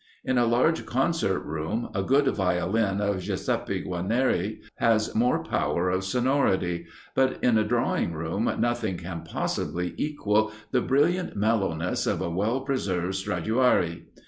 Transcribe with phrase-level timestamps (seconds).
[0.25, 6.03] In a large concert room a good Violin of Giuseppe Guarnieri has more power of
[6.03, 12.31] sonority; but in a drawing room nothing can possibly equal the brilliant mellowness of a
[12.31, 14.05] well preserved Stradiuari.